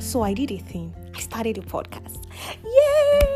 So 0.00 0.22
I 0.22 0.32
did 0.32 0.50
a 0.50 0.56
thing. 0.56 0.94
I 1.14 1.20
started 1.20 1.58
a 1.58 1.60
podcast. 1.60 2.24
Yay! 2.64 3.34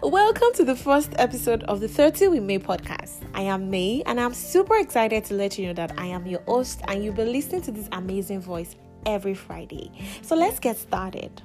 Welcome 0.00 0.52
to 0.54 0.64
the 0.64 0.76
first 0.76 1.14
episode 1.16 1.64
of 1.64 1.80
the 1.80 1.88
30 1.88 2.28
with 2.28 2.44
May 2.44 2.60
podcast. 2.60 3.24
I 3.34 3.42
am 3.42 3.68
May 3.68 4.04
and 4.06 4.20
I'm 4.20 4.32
super 4.32 4.76
excited 4.76 5.24
to 5.24 5.34
let 5.34 5.58
you 5.58 5.66
know 5.66 5.72
that 5.74 5.98
I 5.98 6.06
am 6.06 6.26
your 6.26 6.42
host 6.42 6.80
and 6.86 7.02
you'll 7.02 7.12
be 7.12 7.24
listening 7.24 7.62
to 7.62 7.72
this 7.72 7.88
amazing 7.90 8.40
voice 8.40 8.76
every 9.04 9.34
Friday. 9.34 9.90
So 10.22 10.36
let's 10.36 10.60
get 10.60 10.78
started. 10.78 11.42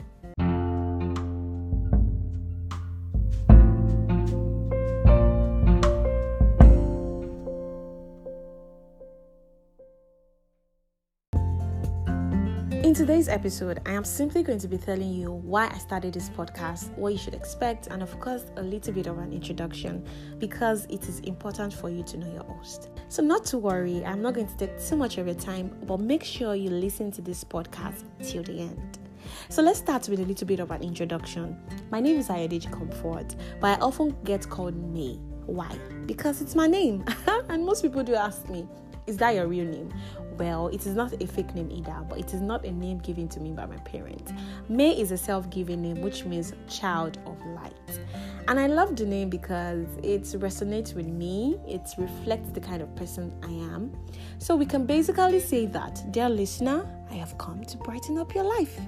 In 12.92 12.96
today's 12.96 13.30
episode, 13.30 13.80
I 13.86 13.94
am 13.94 14.04
simply 14.04 14.44
going 14.44 14.60
to 14.60 14.68
be 14.68 14.78
telling 14.78 15.14
you 15.14 15.32
why 15.32 15.70
I 15.74 15.78
started 15.78 16.14
this 16.14 16.28
podcast, 16.28 16.90
what 16.98 17.14
you 17.14 17.18
should 17.18 17.34
expect, 17.34 17.88
and 17.88 18.04
of 18.04 18.20
course, 18.20 18.44
a 18.58 18.62
little 18.62 18.92
bit 18.92 19.08
of 19.08 19.18
an 19.18 19.32
introduction 19.32 20.06
because 20.40 20.88
it 20.90 21.08
is 21.08 21.22
important 21.22 21.74
for 21.74 21.90
you 21.90 22.04
to 22.04 22.18
know 22.18 22.30
your 22.30 22.44
host. 22.44 22.90
So, 23.08 23.24
not 23.24 23.46
to 23.46 23.58
worry, 23.58 24.04
I'm 24.04 24.22
not 24.22 24.34
going 24.34 24.48
to 24.48 24.58
take 24.58 24.78
too 24.78 24.98
much 24.98 25.18
of 25.20 25.26
your 25.26 25.38
time, 25.38 25.74
but 25.88 26.02
make 26.02 26.22
sure 26.22 26.54
you 26.54 26.70
listen 26.70 27.12
to 27.12 27.22
this 27.22 27.46
podcast 27.46 28.04
till 28.22 28.44
the 28.44 28.60
end. 28.60 29.00
So 29.48 29.62
let's 29.62 29.80
start 29.80 30.10
with 30.10 30.20
a 30.20 30.26
little 30.26 30.46
bit 30.46 30.60
of 30.60 30.70
an 30.72 30.84
introduction. 30.84 31.58
My 31.92 32.02
name 32.02 32.20
is 32.20 32.28
Ayodeji 32.28 32.74
Comfort, 32.74 33.38
but 33.62 33.80
I 33.80 33.82
often 33.82 34.18
get 34.26 34.50
called 34.50 34.76
May. 34.76 35.14
Why? 35.46 35.74
Because 36.08 36.42
it's 36.42 36.56
my 36.56 36.68
name. 36.68 37.06
and 37.48 37.66
most 37.66 37.84
people 37.84 38.04
do 38.04 38.16
ask 38.16 38.50
me, 38.50 38.68
is 39.08 39.18
that 39.18 39.36
your 39.36 39.48
real 39.48 39.66
name? 39.66 39.94
Well, 40.38 40.68
it 40.70 40.86
is 40.86 40.96
not 40.96 41.14
a 41.22 41.28
fake 41.28 41.54
name 41.54 41.70
either, 41.72 41.96
but 42.08 42.20
it 42.20 42.34
is 42.34 42.42
not 42.42 42.66
a 42.66 42.72
name 42.72 43.00
given 43.00 43.28
to 43.30 43.40
me 43.40 43.52
by 43.52 43.66
my 43.66 43.78
parents. 43.78 44.32
May 44.70 44.92
is 44.92 45.12
a 45.12 45.18
self 45.18 45.50
given 45.50 45.82
name, 45.82 46.02
which 46.02 46.26
means 46.26 46.54
child 46.68 47.20
of 47.26 47.44
light. 47.48 48.00
And 48.48 48.60
I 48.60 48.68
love 48.68 48.96
the 48.96 49.06
name 49.06 49.30
because 49.30 49.86
it 50.04 50.24
resonates 50.40 50.94
with 50.94 51.08
me, 51.08 51.60
it 51.68 51.88
reflects 51.98 52.52
the 52.52 52.60
kind 52.60 52.82
of 52.82 52.94
person 52.96 53.32
I 53.44 53.52
am. 53.74 53.92
So 54.40 54.56
we 54.56 54.66
can 54.66 54.86
basically 54.86 55.40
say 55.40 55.66
that, 55.68 56.04
dear 56.12 56.30
listener, 56.30 56.88
I 57.10 57.14
have 57.16 57.38
come 57.38 57.64
to 57.64 57.78
brighten 57.78 58.18
up 58.18 58.34
your 58.34 58.44
life. 58.44 58.80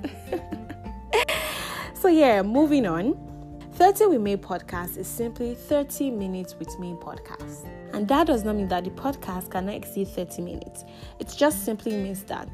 so, 1.93 2.07
yeah, 2.07 2.41
moving 2.41 2.85
on. 2.87 3.32
30 3.75 4.05
with 4.05 4.21
Me 4.21 4.35
podcast 4.35 4.97
is 4.97 5.07
simply 5.07 5.55
30 5.55 6.11
minutes 6.11 6.53
with 6.59 6.77
me 6.77 6.93
podcast. 6.93 7.67
And 7.91 8.07
that 8.07 8.27
does 8.27 8.43
not 8.43 8.55
mean 8.55 8.67
that 8.67 8.83
the 8.83 8.91
podcast 8.91 9.49
cannot 9.49 9.73
exceed 9.73 10.09
30 10.09 10.43
minutes. 10.43 10.83
It 11.19 11.33
just 11.35 11.65
simply 11.65 11.97
means 11.97 12.21
that 12.25 12.47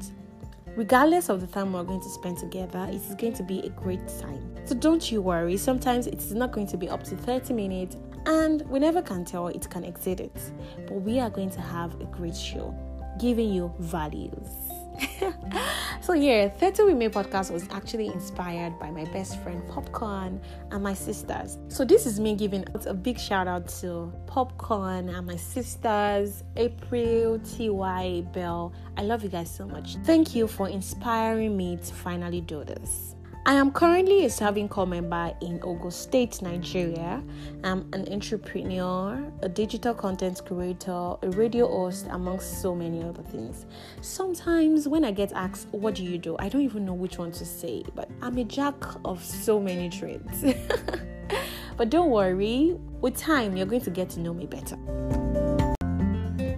regardless 0.76 1.28
of 1.28 1.42
the 1.42 1.46
time 1.46 1.74
we're 1.74 1.84
going 1.84 2.00
to 2.00 2.08
spend 2.08 2.38
together, 2.38 2.86
it 2.88 2.94
is 2.94 3.14
going 3.16 3.34
to 3.34 3.42
be 3.42 3.60
a 3.60 3.68
great 3.68 4.00
time. 4.18 4.56
So 4.64 4.74
don't 4.74 5.12
you 5.12 5.20
worry, 5.20 5.58
sometimes 5.58 6.06
it 6.06 6.20
is 6.20 6.32
not 6.32 6.52
going 6.52 6.66
to 6.68 6.78
be 6.78 6.88
up 6.88 7.02
to 7.04 7.16
30 7.16 7.52
minutes, 7.52 7.98
and 8.24 8.62
we 8.70 8.78
never 8.78 9.02
can 9.02 9.26
tell 9.26 9.48
it 9.48 9.68
can 9.68 9.84
exceed 9.84 10.20
it. 10.20 10.52
But 10.86 11.02
we 11.02 11.20
are 11.20 11.28
going 11.28 11.50
to 11.50 11.60
have 11.60 12.00
a 12.00 12.04
great 12.06 12.36
show, 12.36 12.74
giving 13.18 13.52
you 13.52 13.74
values. 13.78 14.69
so 16.00 16.12
yeah, 16.12 16.48
30 16.48 16.84
with 16.84 16.96
May 16.96 17.08
podcast 17.08 17.50
was 17.50 17.68
actually 17.70 18.08
inspired 18.08 18.78
by 18.78 18.90
my 18.90 19.04
best 19.06 19.40
friend 19.42 19.66
Popcorn 19.68 20.40
and 20.70 20.82
my 20.82 20.94
sisters. 20.94 21.58
So 21.68 21.84
this 21.84 22.06
is 22.06 22.20
me 22.20 22.34
giving 22.34 22.64
a 22.86 22.94
big 22.94 23.18
shout 23.18 23.48
out 23.48 23.68
to 23.80 24.12
Popcorn 24.26 25.08
and 25.08 25.26
my 25.26 25.36
sisters, 25.36 26.44
April, 26.56 27.38
TY, 27.40 28.22
Bell. 28.32 28.72
I 28.96 29.02
love 29.02 29.22
you 29.22 29.28
guys 29.28 29.50
so 29.50 29.66
much. 29.66 29.96
Thank 30.04 30.34
you 30.34 30.46
for 30.46 30.68
inspiring 30.68 31.56
me 31.56 31.76
to 31.76 31.94
finally 31.94 32.40
do 32.40 32.64
this. 32.64 33.14
I 33.46 33.54
am 33.54 33.72
currently 33.72 34.26
a 34.26 34.30
serving 34.30 34.68
corps 34.68 34.86
member 34.86 35.34
in 35.40 35.60
Ogun 35.62 35.90
State, 35.90 36.42
Nigeria. 36.42 37.22
I'm 37.64 37.88
an 37.94 38.06
entrepreneur, 38.12 39.32
a 39.40 39.48
digital 39.48 39.94
content 39.94 40.42
creator, 40.44 41.16
a 41.22 41.30
radio 41.30 41.66
host, 41.66 42.06
amongst 42.10 42.60
so 42.60 42.74
many 42.74 43.02
other 43.02 43.22
things. 43.22 43.64
Sometimes 44.02 44.86
when 44.86 45.06
I 45.06 45.10
get 45.10 45.32
asked, 45.32 45.68
What 45.70 45.94
do 45.94 46.04
you 46.04 46.18
do? 46.18 46.36
I 46.38 46.50
don't 46.50 46.60
even 46.60 46.84
know 46.84 46.92
which 46.92 47.16
one 47.16 47.32
to 47.32 47.46
say, 47.46 47.82
but 47.94 48.10
I'm 48.20 48.36
a 48.36 48.44
jack 48.44 48.74
of 49.06 49.24
so 49.24 49.58
many 49.58 49.88
trades. 49.88 50.44
but 51.78 51.88
don't 51.88 52.10
worry, 52.10 52.76
with 53.00 53.16
time, 53.16 53.56
you're 53.56 53.66
going 53.66 53.82
to 53.82 53.90
get 53.90 54.10
to 54.10 54.20
know 54.20 54.34
me 54.34 54.46
better. 54.46 54.76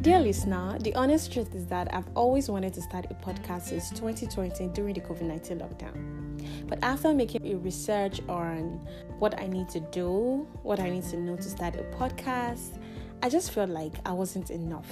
Dear 0.02 0.18
listener, 0.18 0.80
the 0.80 0.92
honest 0.96 1.32
truth 1.32 1.54
is 1.54 1.64
that 1.66 1.94
I've 1.94 2.08
always 2.16 2.50
wanted 2.50 2.74
to 2.74 2.82
start 2.82 3.06
a 3.08 3.14
podcast 3.14 3.66
since 3.68 3.90
2020 3.90 4.66
during 4.74 4.94
the 4.94 5.00
COVID 5.00 5.22
19 5.22 5.60
lockdown. 5.60 6.21
But 6.66 6.78
after 6.82 7.12
making 7.12 7.46
a 7.46 7.56
research 7.56 8.20
on 8.28 8.86
what 9.18 9.38
I 9.40 9.46
need 9.46 9.68
to 9.70 9.80
do, 9.80 10.46
what 10.62 10.80
I 10.80 10.90
need 10.90 11.04
to 11.04 11.16
know 11.18 11.36
to 11.36 11.42
start 11.42 11.76
a 11.76 11.84
podcast, 11.96 12.78
I 13.22 13.28
just 13.28 13.52
felt 13.52 13.70
like 13.70 13.94
I 14.04 14.12
wasn't 14.12 14.50
enough. 14.50 14.90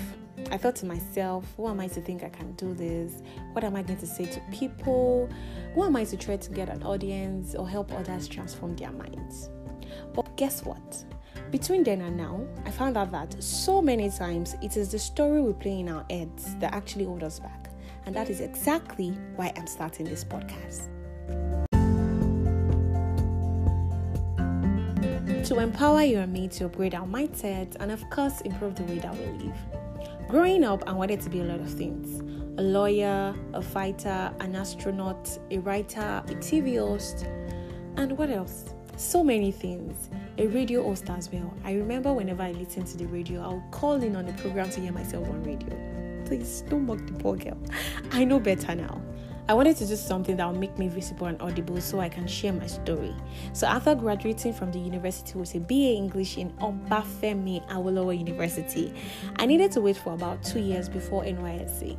I 0.50 0.56
thought 0.56 0.76
to 0.76 0.86
myself, 0.86 1.44
who 1.56 1.68
am 1.68 1.80
I 1.80 1.88
to 1.88 2.00
think 2.00 2.22
I 2.22 2.28
can 2.28 2.52
do 2.52 2.74
this? 2.74 3.22
What 3.52 3.64
am 3.64 3.74
I 3.74 3.82
going 3.82 3.98
to 3.98 4.06
say 4.06 4.24
to 4.26 4.40
people? 4.52 5.28
Who 5.74 5.84
am 5.84 5.96
I 5.96 6.04
to 6.04 6.16
try 6.16 6.36
to 6.36 6.50
get 6.50 6.68
an 6.68 6.82
audience 6.82 7.54
or 7.54 7.68
help 7.68 7.92
others 7.92 8.28
transform 8.28 8.76
their 8.76 8.92
minds? 8.92 9.50
But 10.14 10.36
guess 10.36 10.64
what? 10.64 11.04
Between 11.50 11.82
then 11.82 12.00
and 12.02 12.16
now, 12.16 12.46
I 12.64 12.70
found 12.70 12.96
out 12.96 13.10
that 13.10 13.42
so 13.42 13.82
many 13.82 14.08
times 14.10 14.54
it 14.62 14.76
is 14.76 14.92
the 14.92 14.98
story 14.98 15.42
we 15.42 15.52
play 15.52 15.80
in 15.80 15.88
our 15.88 16.04
heads 16.08 16.54
that 16.56 16.72
actually 16.72 17.06
hold 17.06 17.24
us 17.24 17.40
back. 17.40 17.70
And 18.06 18.14
that 18.14 18.30
is 18.30 18.40
exactly 18.40 19.10
why 19.36 19.52
I'm 19.56 19.66
starting 19.66 20.06
this 20.06 20.24
podcast. 20.24 20.88
To 25.50 25.58
empower 25.58 26.04
you 26.04 26.20
and 26.20 26.32
me 26.32 26.46
to 26.46 26.66
upgrade 26.66 26.94
our 26.94 27.04
mindset 27.04 27.74
and, 27.80 27.90
of 27.90 28.08
course, 28.08 28.40
improve 28.42 28.76
the 28.76 28.84
way 28.84 29.00
that 29.00 29.12
we 29.16 29.46
live. 29.46 30.28
Growing 30.28 30.62
up, 30.62 30.88
I 30.88 30.92
wanted 30.92 31.20
to 31.22 31.28
be 31.28 31.40
a 31.40 31.42
lot 31.42 31.58
of 31.58 31.68
things 31.68 32.20
a 32.56 32.62
lawyer, 32.62 33.34
a 33.52 33.60
fighter, 33.60 34.32
an 34.38 34.54
astronaut, 34.54 35.36
a 35.50 35.58
writer, 35.58 36.22
a 36.28 36.34
TV 36.34 36.78
host, 36.78 37.26
and 37.96 38.16
what 38.16 38.30
else? 38.30 38.76
So 38.96 39.24
many 39.24 39.50
things. 39.50 40.08
A 40.38 40.46
radio 40.46 40.84
host 40.84 41.10
as 41.10 41.28
well. 41.32 41.52
I 41.64 41.72
remember 41.72 42.12
whenever 42.12 42.44
I 42.44 42.52
listened 42.52 42.86
to 42.86 42.96
the 42.96 43.06
radio, 43.06 43.42
I 43.42 43.54
would 43.54 43.72
call 43.72 44.00
in 44.00 44.14
on 44.14 44.26
the 44.26 44.32
program 44.34 44.70
to 44.70 44.80
hear 44.80 44.92
myself 44.92 45.28
on 45.28 45.42
radio. 45.42 46.24
Please 46.26 46.62
don't 46.68 46.86
mock 46.86 47.04
the 47.06 47.14
poor 47.14 47.34
girl. 47.34 47.58
I 48.12 48.22
know 48.22 48.38
better 48.38 48.76
now. 48.76 49.02
I 49.50 49.52
wanted 49.52 49.76
to 49.78 49.86
do 49.86 49.96
something 49.96 50.36
that 50.36 50.48
would 50.48 50.60
make 50.60 50.78
me 50.78 50.86
visible 50.86 51.26
and 51.26 51.42
audible 51.42 51.80
so 51.80 51.98
I 51.98 52.08
can 52.08 52.28
share 52.28 52.52
my 52.52 52.68
story. 52.68 53.12
So 53.52 53.66
after 53.66 53.96
graduating 53.96 54.52
from 54.52 54.70
the 54.70 54.78
university 54.78 55.36
with 55.36 55.52
a 55.56 55.58
BA 55.58 55.96
English 55.96 56.38
in 56.38 56.52
Obafemi 56.58 57.66
Awolowo 57.66 58.16
University, 58.16 58.94
I 59.40 59.46
needed 59.46 59.72
to 59.72 59.80
wait 59.80 59.96
for 59.96 60.12
about 60.12 60.44
two 60.44 60.60
years 60.60 60.88
before 60.88 61.24
NYSC. 61.24 61.98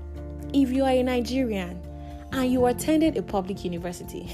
If 0.53 0.71
you 0.71 0.85
are 0.85 0.91
a 0.91 1.03
Nigerian 1.03 1.77
and 2.31 2.49
you 2.49 2.65
attended 2.67 3.17
a 3.17 3.21
public 3.21 3.65
university, 3.65 4.33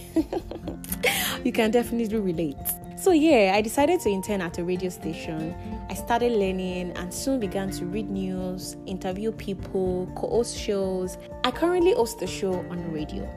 you 1.43 1.51
can 1.51 1.71
definitely 1.71 2.19
relate. 2.19 2.55
So, 2.97 3.11
yeah, 3.11 3.53
I 3.53 3.61
decided 3.61 3.99
to 4.01 4.09
intern 4.09 4.41
at 4.41 4.57
a 4.57 4.63
radio 4.63 4.89
station. 4.89 5.55
I 5.87 5.93
started 5.93 6.31
learning 6.31 6.93
and 6.97 7.13
soon 7.13 7.39
began 7.39 7.69
to 7.73 7.85
read 7.85 8.09
news, 8.09 8.75
interview 8.87 9.31
people, 9.31 10.11
co 10.15 10.27
host 10.27 10.57
shows. 10.57 11.19
I 11.43 11.51
currently 11.51 11.93
host 11.93 12.19
a 12.23 12.27
show 12.27 12.53
on 12.71 12.77
the 12.81 12.89
radio. 12.89 13.29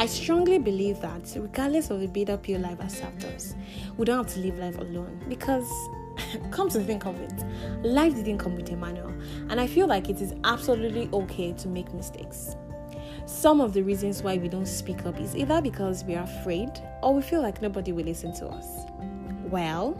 I 0.00 0.06
strongly 0.06 0.58
believe 0.58 1.00
that, 1.02 1.32
regardless 1.36 1.90
of 1.90 2.00
the 2.00 2.08
beat 2.08 2.28
up 2.28 2.48
your 2.48 2.58
life 2.58 2.78
served 2.90 3.24
us, 3.26 3.54
we 3.96 4.04
don't 4.04 4.16
have 4.16 4.34
to 4.34 4.40
live 4.40 4.58
life 4.58 4.78
alone 4.78 5.24
because 5.28 5.70
come 6.50 6.68
to 6.70 6.80
think 6.80 7.06
of 7.06 7.16
it, 7.20 7.44
life 7.84 8.16
didn't 8.16 8.38
come 8.38 8.56
with 8.56 8.68
a 8.72 8.76
manual, 8.76 9.14
and 9.48 9.60
I 9.60 9.68
feel 9.68 9.86
like 9.86 10.08
it 10.08 10.20
is 10.20 10.34
absolutely 10.42 11.08
okay 11.12 11.52
to 11.52 11.68
make 11.68 11.94
mistakes. 11.94 12.56
Some 13.26 13.62
of 13.62 13.72
the 13.72 13.82
reasons 13.82 14.22
why 14.22 14.36
we 14.36 14.48
don't 14.48 14.66
speak 14.66 15.06
up 15.06 15.18
is 15.18 15.34
either 15.34 15.62
because 15.62 16.04
we 16.04 16.14
are 16.14 16.24
afraid 16.24 16.70
or 17.02 17.14
we 17.14 17.22
feel 17.22 17.40
like 17.40 17.62
nobody 17.62 17.90
will 17.90 18.04
listen 18.04 18.34
to 18.34 18.46
us. 18.48 18.66
Well, 19.44 19.92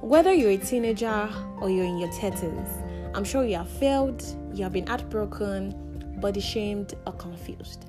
whether 0.00 0.34
you're 0.34 0.50
a 0.50 0.58
teenager 0.58 1.30
or 1.60 1.70
you're 1.70 1.86
in 1.86 1.98
your 1.98 2.10
30s, 2.10 3.14
I'm 3.14 3.24
sure 3.24 3.44
you 3.44 3.56
have 3.56 3.70
failed, 3.70 4.22
you 4.52 4.64
have 4.64 4.72
been 4.72 4.86
heartbroken, 4.86 6.18
body 6.20 6.40
shamed, 6.40 6.94
or 7.06 7.14
confused. 7.14 7.86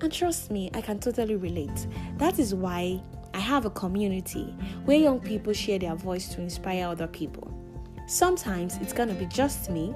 And 0.00 0.10
trust 0.10 0.50
me, 0.50 0.70
I 0.72 0.80
can 0.80 0.98
totally 0.98 1.36
relate. 1.36 1.86
That 2.16 2.38
is 2.38 2.54
why 2.54 3.02
I 3.34 3.38
have 3.38 3.66
a 3.66 3.70
community 3.70 4.54
where 4.84 4.96
young 4.96 5.20
people 5.20 5.52
share 5.52 5.78
their 5.78 5.94
voice 5.94 6.28
to 6.34 6.40
inspire 6.40 6.86
other 6.88 7.06
people. 7.06 7.61
Sometimes 8.06 8.76
it's 8.78 8.92
gonna 8.92 9.14
be 9.14 9.26
just 9.26 9.70
me, 9.70 9.94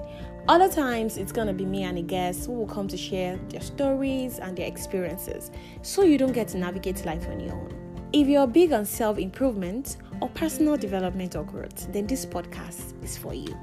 other 0.49 0.69
times, 0.69 1.17
it's 1.17 1.33
gonna 1.33 1.53
be 1.53 1.65
me 1.65 1.83
and 1.83 1.97
a 1.97 2.01
guest 2.01 2.45
who 2.45 2.53
will 2.53 2.67
come 2.67 2.87
to 2.87 2.95
share 2.95 3.37
their 3.49 3.59
stories 3.59 4.39
and 4.39 4.57
their 4.57 4.67
experiences 4.67 5.51
so 5.81 6.03
you 6.03 6.17
don't 6.17 6.31
get 6.31 6.47
to 6.49 6.57
navigate 6.57 7.05
life 7.05 7.27
on 7.27 7.41
your 7.41 7.53
own. 7.53 7.73
If 8.13 8.27
you're 8.27 8.47
big 8.47 8.71
on 8.71 8.85
self 8.85 9.17
improvement 9.17 9.97
or 10.21 10.29
personal 10.29 10.77
development 10.77 11.35
or 11.35 11.43
growth, 11.43 11.91
then 11.91 12.07
this 12.07 12.25
podcast 12.25 13.03
is 13.03 13.17
for 13.17 13.33
you. 13.33 13.53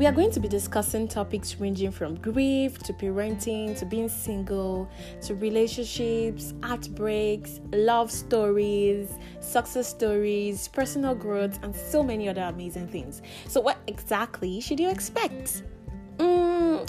We 0.00 0.06
are 0.06 0.12
going 0.12 0.30
to 0.30 0.40
be 0.40 0.48
discussing 0.48 1.08
topics 1.08 1.56
ranging 1.60 1.90
from 1.90 2.14
grief 2.14 2.78
to 2.84 2.94
parenting 2.94 3.78
to 3.78 3.84
being 3.84 4.08
single 4.08 4.88
to 5.20 5.34
relationships, 5.34 6.54
heartbreaks, 6.62 7.60
love 7.70 8.10
stories, 8.10 9.10
success 9.40 9.90
stories, 9.90 10.68
personal 10.68 11.14
growth, 11.14 11.62
and 11.62 11.76
so 11.76 12.02
many 12.02 12.30
other 12.30 12.44
amazing 12.44 12.88
things. 12.88 13.20
So, 13.46 13.60
what 13.60 13.76
exactly 13.88 14.58
should 14.62 14.80
you 14.80 14.88
expect? 14.88 15.64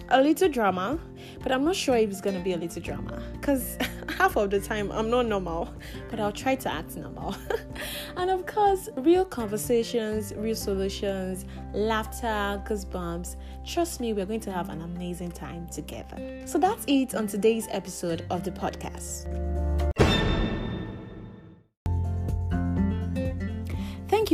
A 0.10 0.22
little 0.22 0.50
drama, 0.50 1.00
but 1.42 1.52
I'm 1.52 1.64
not 1.64 1.76
sure 1.76 1.96
if 1.96 2.10
it's 2.10 2.22
gonna 2.22 2.40
be 2.40 2.54
a 2.54 2.58
little 2.58 2.82
drama 2.82 3.22
because 3.34 3.78
half 4.18 4.36
of 4.36 4.50
the 4.50 4.60
time 4.60 4.92
I'm 4.92 5.10
not 5.10 5.26
normal, 5.26 5.74
but 6.10 6.20
I'll 6.20 6.32
try 6.32 6.56
to 6.56 6.72
act 6.72 6.96
normal. 6.96 7.36
and 8.18 8.30
of 8.30 8.46
course, 8.46 8.90
real 8.98 9.26
conversations, 9.26 10.34
real 10.36 10.56
solutions, 10.56 11.46
laughter, 11.74 12.62
goosebumps. 12.68 13.36
Trust 13.66 14.00
me, 14.00 14.14
we're 14.14 14.26
going 14.26 14.40
to 14.42 14.52
have 14.52 14.70
an 14.70 14.82
amazing 14.82 15.32
time 15.32 15.68
together. 15.68 16.42
So 16.46 16.58
that's 16.58 16.84
it 16.88 17.16
on 17.16 17.28
today's 17.28 17.68
episode 17.72 18.26
of 18.30 18.44
the 18.44 18.52
podcast. 18.52 19.28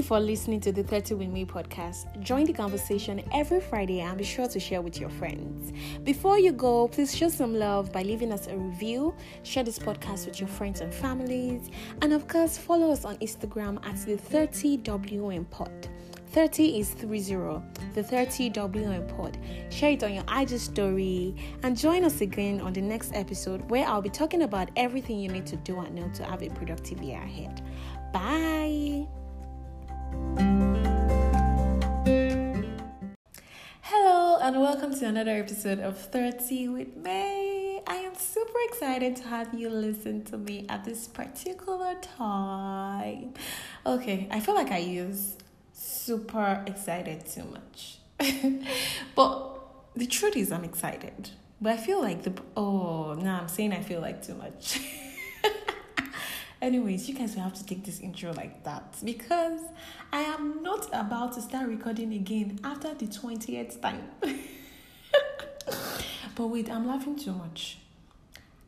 For 0.07 0.21
listening 0.21 0.62
to 0.62 0.71
the 0.71 0.83
30 0.83 1.15
With 1.15 1.27
May 1.27 1.44
podcast. 1.44 2.21
Join 2.21 2.45
the 2.45 2.54
conversation 2.54 3.21
every 3.33 3.59
Friday 3.59 4.00
and 4.00 4.18
be 4.18 4.24
sure 4.24 4.48
to 4.48 4.57
share 4.57 4.81
with 4.81 5.01
your 5.01 5.09
friends. 5.09 5.74
Before 6.06 6.39
you 6.39 6.54
go, 6.54 6.88
please 6.88 7.13
show 7.13 7.27
some 7.27 7.54
love 7.54 7.92
by 7.92 8.04
leaving 8.04 8.31
us 8.31 8.48
a 8.48 8.56
review, 8.56 9.13
share 9.44 9.65
this 9.65 9.77
podcast 9.77 10.25
with 10.25 10.39
your 10.39 10.48
friends 10.48 10.80
and 10.80 10.94
families, 10.94 11.69
and 12.01 12.13
of 12.13 12.25
course, 12.30 12.57
follow 12.57 12.89
us 12.89 13.04
on 13.04 13.18
Instagram 13.18 13.86
at 13.86 13.98
the 14.06 14.15
30WM 14.15 15.50
pod. 15.50 15.89
30 16.27 16.80
is 16.80 16.92
30, 16.92 17.62
the 17.94 18.01
30WM 18.01 19.13
pod. 19.18 19.38
Share 19.69 19.92
it 19.92 20.04
on 20.06 20.13
your 20.13 20.24
IG 20.33 20.57
story 20.57 21.36
and 21.63 21.77
join 21.77 22.06
us 22.06 22.21
again 22.21 22.62
on 22.62 22.71
the 22.71 22.81
next 22.81 23.13
episode 23.13 23.69
where 23.69 23.86
I'll 23.86 24.01
be 24.01 24.09
talking 24.09 24.44
about 24.44 24.69
everything 24.77 25.19
you 25.19 25.27
need 25.27 25.48
to 25.48 25.57
do 25.57 25.77
and 25.81 25.94
know 25.94 26.09
to 26.13 26.24
have 26.24 26.44
a 26.44 26.50
productive 26.51 27.04
year 27.04 27.21
ahead. 27.21 27.62
Bye. 28.13 29.06
Hello, 33.81 34.38
and 34.42 34.60
welcome 34.60 34.94
to 35.00 35.06
another 35.06 35.31
episode 35.31 35.80
of 35.80 35.98
30 35.98 36.68
with 36.69 36.96
May. 36.98 37.81
I 37.88 37.96
am 37.96 38.16
super 38.16 38.60
excited 38.69 39.16
to 39.18 39.24
have 39.24 39.54
you 39.54 39.69
listen 39.69 40.24
to 40.25 40.38
me 40.38 40.66
at 40.68 40.84
this 40.84 41.08
particular 41.08 41.96
time. 42.02 43.34
Okay, 43.86 44.28
I 44.30 44.40
feel 44.40 44.56
like 44.56 44.72
I 44.72 44.80
use 44.80 45.38
super 45.72 46.64
excited 46.68 47.25
too 47.25 47.46
much. 47.46 48.00
but 49.16 49.60
the 49.96 50.06
truth 50.06 50.36
is, 50.36 50.52
I'm 50.52 50.64
excited. 50.64 51.30
But 51.62 51.74
I 51.74 51.78
feel 51.78 52.02
like 52.02 52.24
the. 52.24 52.34
Oh, 52.56 53.14
no, 53.14 53.31
I'm 53.31 53.48
saying 53.48 53.74
I 53.74 53.81
feel 53.81 54.02
like 54.02 54.22
too 54.22 54.36
much. 54.36 54.80
Anyways, 56.59 57.07
you 57.07 57.13
guys 57.13 57.36
will 57.36 57.44
have 57.44 57.54
to 57.54 57.65
take 57.65 57.86
this 57.86 58.00
intro 58.00 58.33
like 58.33 58.63
that 58.63 58.95
because 59.04 59.62
I 60.12 60.21
am 60.21 60.63
not 60.63 60.88
about 60.92 61.33
to 61.33 61.42
start 61.42 61.68
recording 61.68 62.13
again 62.13 62.59
after 62.63 62.95
the 62.95 63.06
20th 63.06 63.80
time. 63.80 64.09
but 66.36 66.48
wait, 66.48 66.69
I'm 66.69 66.88
laughing 66.88 67.15
too 67.15 67.33
much. 67.33 67.77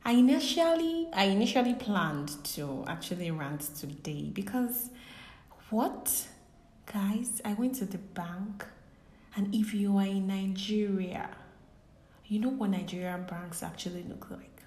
I 0.05 0.11
initially 0.11 1.07
I 1.13 1.25
initially 1.25 1.73
planned 1.73 2.43
to 2.55 2.85
actually 2.87 3.31
rant 3.31 3.61
today 3.75 4.29
because 4.33 4.91
what 5.71 6.27
guys, 6.85 7.41
I 7.43 7.53
went 7.53 7.75
to 7.75 7.85
the 7.85 7.97
bank 7.97 8.65
and 9.35 9.53
if 9.53 9.73
you 9.73 9.97
are 9.97 10.05
in 10.05 10.27
Nigeria, 10.27 11.29
you 12.27 12.39
know 12.39 12.49
what 12.49 12.69
Nigerian 12.69 13.23
banks 13.23 13.63
actually 13.63 14.03
look 14.03 14.29
like. 14.29 14.61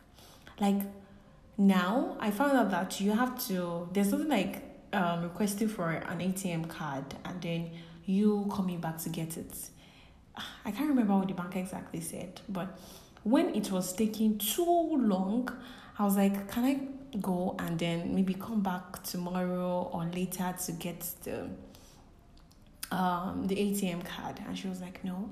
Like 0.60 0.82
now 1.58 2.16
I 2.20 2.30
found 2.30 2.56
out 2.56 2.70
that 2.70 3.00
you 3.00 3.12
have 3.12 3.44
to 3.48 3.88
there's 3.92 4.10
something 4.10 4.28
like 4.28 4.62
um, 4.92 5.22
requesting 5.22 5.68
for 5.68 5.90
an 5.90 6.18
ATM 6.18 6.68
card 6.68 7.04
and 7.24 7.40
then 7.40 7.70
you 8.04 8.50
coming 8.54 8.80
back 8.80 8.98
to 8.98 9.08
get 9.08 9.36
it. 9.36 9.54
I 10.64 10.70
can't 10.70 10.88
remember 10.88 11.14
what 11.14 11.28
the 11.28 11.34
bank 11.34 11.56
exactly 11.56 12.00
said, 12.00 12.40
but 12.48 12.78
when 13.22 13.54
it 13.54 13.70
was 13.70 13.92
taking 13.92 14.38
too 14.38 14.96
long, 14.96 15.48
I 15.98 16.04
was 16.04 16.16
like, 16.16 16.50
can 16.50 16.64
I 16.64 17.18
go 17.18 17.54
and 17.58 17.78
then 17.78 18.14
maybe 18.14 18.34
come 18.34 18.62
back 18.62 19.02
tomorrow 19.02 19.90
or 19.92 20.04
later 20.04 20.54
to 20.66 20.72
get 20.72 21.06
the 21.22 21.48
um 22.90 23.46
the 23.46 23.56
ATM 23.56 24.04
card? 24.04 24.40
And 24.46 24.58
she 24.58 24.68
was 24.68 24.80
like, 24.80 25.04
no, 25.04 25.30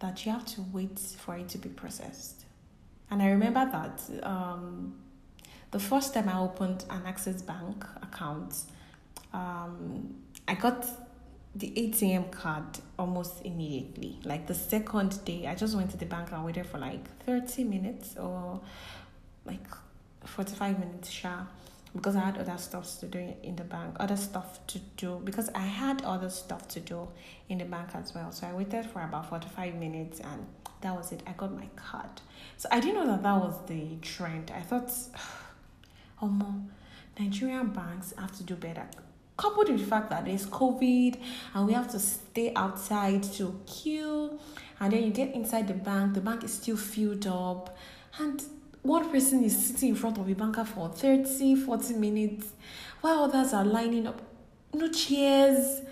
that 0.00 0.24
you 0.24 0.32
have 0.32 0.44
to 0.46 0.62
wait 0.72 0.98
for 0.98 1.36
it 1.36 1.48
to 1.50 1.58
be 1.58 1.68
processed. 1.70 2.44
And 3.10 3.22
I 3.22 3.28
remember 3.28 3.68
that 3.72 4.26
um 4.26 4.94
the 5.72 5.80
first 5.80 6.14
time 6.14 6.28
I 6.28 6.38
opened 6.38 6.84
an 6.90 7.02
Access 7.06 7.42
Bank 7.42 7.84
account, 8.02 8.62
um, 9.32 10.14
I 10.46 10.54
got 10.54 10.86
the 11.54 11.70
ATM 11.70 12.30
card 12.30 12.64
almost 12.98 13.44
immediately. 13.44 14.18
Like 14.24 14.46
the 14.46 14.54
second 14.54 15.24
day, 15.24 15.46
I 15.46 15.54
just 15.54 15.74
went 15.74 15.90
to 15.90 15.96
the 15.96 16.06
bank 16.06 16.30
and 16.30 16.44
waited 16.44 16.66
for 16.66 16.78
like 16.78 17.04
30 17.20 17.64
minutes 17.64 18.16
or 18.16 18.60
like 19.44 19.66
45 20.24 20.78
minutes, 20.78 21.10
sure, 21.10 21.46
because 21.94 22.16
I 22.16 22.20
had 22.20 22.38
other 22.38 22.56
stuff 22.58 23.00
to 23.00 23.06
do 23.06 23.34
in 23.42 23.56
the 23.56 23.64
bank, 23.64 23.96
other 23.98 24.16
stuff 24.16 24.66
to 24.68 24.78
do, 24.96 25.20
because 25.24 25.50
I 25.54 25.66
had 25.66 26.02
other 26.02 26.30
stuff 26.30 26.68
to 26.68 26.80
do 26.80 27.08
in 27.48 27.58
the 27.58 27.64
bank 27.64 27.90
as 27.94 28.14
well. 28.14 28.30
So 28.30 28.46
I 28.46 28.52
waited 28.52 28.86
for 28.86 29.02
about 29.02 29.28
45 29.28 29.74
minutes 29.74 30.20
and 30.20 30.46
that 30.82 30.94
was 30.94 31.12
it. 31.12 31.22
I 31.26 31.32
got 31.32 31.52
my 31.52 31.68
card. 31.76 32.20
So 32.56 32.68
I 32.70 32.80
didn't 32.80 32.96
know 32.96 33.06
that 33.06 33.22
that 33.22 33.36
was 33.40 33.58
the 33.66 33.96
trend. 34.02 34.52
I 34.54 34.60
thought 34.60 34.90
um, 36.22 36.70
Nigerian 37.18 37.68
banks 37.68 38.14
have 38.16 38.32
to 38.36 38.42
do 38.42 38.54
better. 38.54 38.86
Coupled 39.36 39.68
with 39.68 39.80
the 39.80 39.86
fact 39.86 40.10
that 40.10 40.24
there's 40.24 40.46
COVID 40.46 41.18
and 41.54 41.66
we 41.66 41.72
have 41.72 41.90
to 41.90 41.98
stay 41.98 42.52
outside 42.54 43.22
to 43.34 43.60
queue, 43.66 44.38
and 44.80 44.92
then 44.92 45.02
you 45.02 45.10
get 45.10 45.34
inside 45.34 45.68
the 45.68 45.74
bank, 45.74 46.14
the 46.14 46.20
bank 46.20 46.44
is 46.44 46.54
still 46.54 46.76
filled 46.76 47.26
up, 47.26 47.76
and 48.18 48.42
one 48.82 49.10
person 49.10 49.42
is 49.44 49.66
sitting 49.66 49.90
in 49.90 49.94
front 49.94 50.18
of 50.18 50.28
a 50.28 50.34
banker 50.34 50.64
for 50.64 50.88
30, 50.88 51.56
40 51.56 51.94
minutes, 51.94 52.52
while 53.00 53.24
others 53.24 53.52
are 53.52 53.64
lining 53.64 54.06
up. 54.06 54.20
No 54.74 54.90
chairs. 54.90 55.82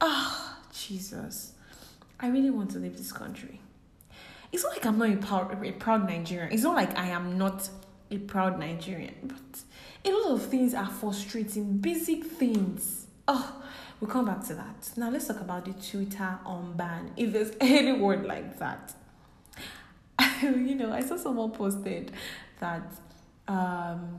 Ah, 0.00 0.60
oh, 0.60 0.68
Jesus. 0.72 1.52
I 2.20 2.28
really 2.28 2.50
want 2.50 2.70
to 2.72 2.78
leave 2.78 2.96
this 2.96 3.12
country. 3.12 3.60
It's 4.52 4.62
not 4.62 4.72
like 4.72 4.86
I'm 4.86 4.98
not 4.98 5.10
a 5.10 5.16
proud, 5.16 5.64
a 5.64 5.72
proud 5.72 6.06
Nigerian. 6.08 6.52
It's 6.52 6.62
not 6.62 6.74
like 6.74 6.96
I 6.98 7.08
am 7.08 7.36
not 7.36 7.68
a 8.10 8.18
proud 8.18 8.58
Nigerian, 8.58 9.14
but 9.22 9.60
a 10.08 10.16
lot 10.16 10.32
of 10.32 10.46
things 10.46 10.74
are 10.74 10.88
frustrating, 10.88 11.78
basic 11.78 12.24
things. 12.24 13.06
Oh, 13.26 13.62
we'll 14.00 14.10
come 14.10 14.26
back 14.26 14.44
to 14.46 14.54
that. 14.54 14.90
Now 14.96 15.10
let's 15.10 15.26
talk 15.26 15.40
about 15.40 15.64
the 15.64 15.72
Twitter 15.72 16.38
unban. 16.46 17.10
If 17.16 17.32
there's 17.32 17.52
any 17.60 17.92
word 17.92 18.24
like 18.26 18.58
that. 18.58 18.94
you 20.42 20.74
know, 20.74 20.92
I 20.92 21.00
saw 21.00 21.16
someone 21.16 21.50
posted 21.52 22.12
that 22.60 22.92
um 23.46 24.18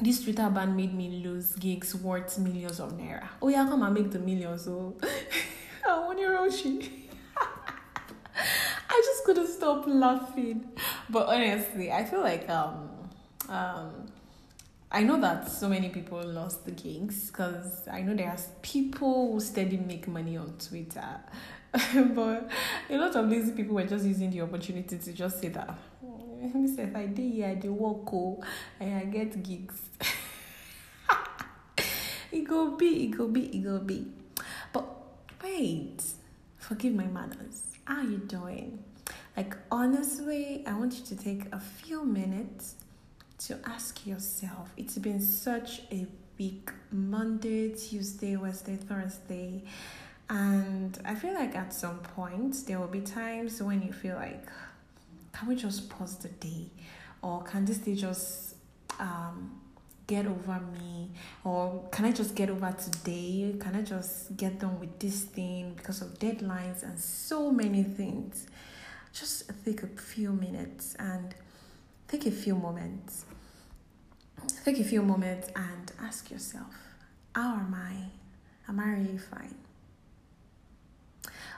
this 0.00 0.22
Twitter 0.24 0.48
ban 0.48 0.74
made 0.74 0.94
me 0.94 1.22
lose 1.22 1.54
gigs 1.56 1.94
worth 1.94 2.38
millions 2.38 2.80
of 2.80 2.92
naira. 2.96 3.28
Oh 3.42 3.48
yeah, 3.48 3.66
come 3.66 3.82
and 3.82 3.94
make 3.94 4.10
the 4.10 4.18
millions. 4.18 4.66
Oh, 4.66 4.96
I 5.86 5.98
want 6.00 6.18
your 6.18 6.38
Roshi. 6.38 6.90
I 8.88 9.02
just 9.04 9.24
couldn't 9.24 9.48
stop 9.48 9.84
laughing. 9.86 10.68
But 11.08 11.28
honestly, 11.28 11.92
I 11.92 12.04
feel 12.04 12.20
like 12.20 12.48
um 12.48 12.90
um 13.48 14.06
I 14.92 15.04
know 15.04 15.20
that 15.20 15.48
so 15.48 15.68
many 15.68 15.88
people 15.88 16.20
lost 16.20 16.64
the 16.64 16.72
gigs 16.72 17.28
because 17.28 17.86
I 17.86 18.02
know 18.02 18.12
there's 18.14 18.48
people 18.60 19.32
who 19.32 19.40
steady 19.40 19.76
make 19.76 20.08
money 20.08 20.36
on 20.36 20.54
Twitter. 20.58 21.20
but 21.72 22.50
a 22.88 22.96
lot 22.96 23.14
of 23.14 23.28
lazy 23.28 23.52
people 23.52 23.76
were 23.76 23.86
just 23.86 24.04
using 24.04 24.32
the 24.32 24.40
opportunity 24.40 24.98
to 24.98 25.12
just 25.12 25.40
say 25.40 25.48
that 25.50 25.78
mm, 26.04 26.78
if 26.78 26.96
I 26.96 27.06
did 27.06 27.32
here, 27.32 27.46
I 27.46 27.54
did 27.54 27.70
work 27.70 28.12
oh, 28.12 28.42
and 28.80 28.96
I 28.96 29.04
get 29.04 29.40
gigs. 29.44 29.80
it 32.32 32.42
go 32.42 32.76
be, 32.76 33.04
it 33.04 33.16
go 33.16 33.28
be, 33.28 33.42
it 33.44 33.62
go 33.62 33.78
be. 33.78 34.08
But 34.72 34.86
wait, 35.40 36.02
forgive 36.58 36.94
my 36.94 37.06
manners. 37.06 37.62
How 37.84 37.98
are 37.98 38.02
you 38.02 38.18
doing? 38.18 38.82
Like 39.36 39.56
honestly, 39.70 40.64
I 40.66 40.72
want 40.76 40.98
you 40.98 41.04
to 41.04 41.16
take 41.16 41.44
a 41.52 41.60
few 41.60 42.04
minutes 42.04 42.74
to 43.40 43.58
ask 43.64 44.06
yourself 44.06 44.70
it's 44.76 44.98
been 44.98 45.20
such 45.20 45.80
a 45.90 46.06
week 46.38 46.70
Monday, 46.92 47.74
Tuesday, 47.74 48.36
Wednesday, 48.36 48.76
Thursday. 48.76 49.62
And 50.28 50.98
I 51.04 51.14
feel 51.14 51.34
like 51.34 51.56
at 51.56 51.72
some 51.72 51.98
point 51.98 52.66
there 52.66 52.78
will 52.78 52.86
be 52.86 53.00
times 53.00 53.62
when 53.62 53.82
you 53.82 53.92
feel 53.92 54.16
like, 54.16 54.46
can 55.32 55.48
we 55.48 55.56
just 55.56 55.88
pause 55.88 56.16
the 56.16 56.28
day? 56.28 56.66
Or 57.22 57.42
can 57.42 57.64
this 57.64 57.78
day 57.78 57.94
just 57.94 58.56
um, 58.98 59.58
get 60.06 60.26
over 60.26 60.60
me? 60.78 61.10
Or 61.42 61.88
can 61.90 62.04
I 62.04 62.12
just 62.12 62.34
get 62.34 62.50
over 62.50 62.72
today? 62.72 63.56
Can 63.58 63.74
I 63.74 63.82
just 63.82 64.36
get 64.36 64.58
done 64.58 64.78
with 64.78 64.98
this 64.98 65.24
thing 65.24 65.74
because 65.76 66.02
of 66.02 66.18
deadlines 66.18 66.82
and 66.82 66.98
so 66.98 67.50
many 67.50 67.82
things? 67.84 68.46
Just 69.12 69.50
take 69.64 69.82
a 69.82 69.88
few 69.88 70.32
minutes 70.32 70.94
and 70.98 71.34
take 72.10 72.26
a 72.26 72.30
few 72.30 72.56
moments. 72.56 73.24
Take 74.64 74.80
a 74.80 74.84
few 74.84 75.02
moments 75.02 75.48
and 75.54 75.92
ask 76.00 76.30
yourself, 76.30 76.74
how 77.34 77.54
am 77.54 77.74
I? 77.74 78.08
Am 78.68 78.80
I 78.80 78.90
really 78.90 79.18
fine? 79.18 79.54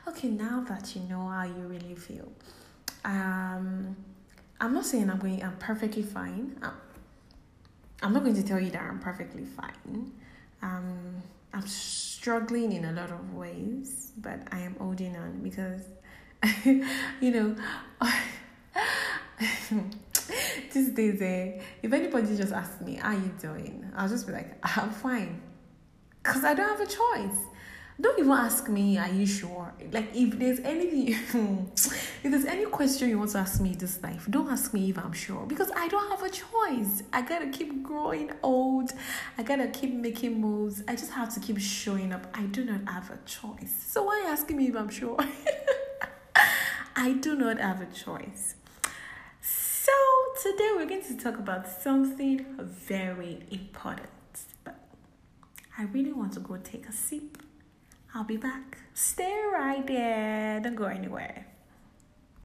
Okay, 0.06 0.28
now 0.28 0.64
that 0.68 0.94
you 0.94 1.02
know 1.02 1.28
how 1.28 1.44
you 1.44 1.66
really 1.66 1.94
feel, 1.94 2.30
um, 3.04 3.96
I'm 4.60 4.74
not 4.74 4.84
saying 4.84 5.08
I'm 5.08 5.18
going. 5.18 5.42
I'm 5.42 5.56
perfectly 5.56 6.02
fine. 6.02 6.56
I'm, 6.62 6.72
I'm 8.02 8.12
not 8.12 8.22
going 8.22 8.34
to 8.34 8.42
tell 8.42 8.60
you 8.60 8.70
that 8.70 8.82
I'm 8.82 8.98
perfectly 8.98 9.44
fine. 9.44 10.12
Um, 10.60 11.22
I'm 11.54 11.66
struggling 11.66 12.72
in 12.72 12.84
a 12.84 12.92
lot 12.92 13.10
of 13.10 13.34
ways, 13.34 14.12
but 14.18 14.40
I 14.50 14.60
am 14.60 14.76
holding 14.78 15.16
on 15.16 15.40
because, 15.42 15.82
you 16.64 17.30
know, 17.30 17.56
these 20.72 20.90
days, 20.90 21.20
eh, 21.22 21.60
if 21.82 21.92
anybody 21.92 22.36
just 22.36 22.52
asks 22.52 22.80
me, 22.80 22.94
"How 22.96 23.12
you 23.12 23.32
doing?" 23.40 23.90
I'll 23.96 24.08
just 24.08 24.26
be 24.26 24.32
like, 24.32 24.58
"I'm 24.76 24.90
fine," 24.90 25.40
because 26.22 26.44
I 26.44 26.54
don't 26.54 26.68
have 26.68 26.80
a 26.80 26.86
choice. 26.86 27.38
Don't 28.00 28.18
even 28.18 28.32
ask 28.32 28.68
me 28.68 28.98
are 28.98 29.08
you 29.08 29.26
sure? 29.26 29.72
Like 29.92 30.10
if 30.14 30.38
there's 30.38 30.60
anything 30.60 31.08
if 32.24 32.30
there's 32.30 32.46
any 32.46 32.64
question 32.64 33.10
you 33.10 33.18
want 33.18 33.30
to 33.32 33.38
ask 33.38 33.60
me 33.60 33.74
this 33.74 34.02
life 34.02 34.26
don't 34.30 34.50
ask 34.50 34.72
me 34.72 34.90
if 34.90 34.98
i'm 34.98 35.12
sure 35.12 35.44
because 35.46 35.70
i 35.76 35.86
don't 35.88 36.10
have 36.10 36.22
a 36.22 36.30
choice. 36.30 37.02
I 37.12 37.22
gotta 37.22 37.48
keep 37.48 37.82
growing 37.82 38.32
old. 38.42 38.92
I 39.38 39.42
gotta 39.42 39.68
keep 39.68 39.92
making 39.92 40.40
moves. 40.40 40.82
I 40.88 40.96
just 40.96 41.12
have 41.12 41.32
to 41.34 41.40
keep 41.40 41.58
showing 41.60 42.12
up. 42.12 42.26
I 42.34 42.42
do 42.44 42.64
not 42.64 42.88
have 42.92 43.10
a 43.10 43.18
choice. 43.26 43.74
So 43.88 44.04
why 44.04 44.18
are 44.18 44.22
you 44.22 44.28
asking 44.28 44.56
me 44.56 44.68
if 44.68 44.76
i'm 44.76 44.88
sure? 44.88 45.18
I 46.96 47.12
do 47.12 47.36
not 47.36 47.58
have 47.58 47.82
a 47.82 47.86
choice 47.86 48.56
today 50.42 50.70
we're 50.74 50.86
going 50.86 51.04
to 51.04 51.16
talk 51.16 51.38
about 51.38 51.68
something 51.68 52.44
very 52.58 53.38
important 53.52 54.08
but 54.64 54.74
i 55.78 55.84
really 55.84 56.12
want 56.12 56.32
to 56.32 56.40
go 56.40 56.56
take 56.56 56.88
a 56.88 56.92
sip 56.92 57.38
I'll 58.14 58.24
be 58.24 58.36
back. 58.36 58.76
Stay 58.92 59.40
right 59.54 59.86
there. 59.86 60.60
Don't 60.60 60.74
go 60.74 60.84
anywhere. 60.84 61.46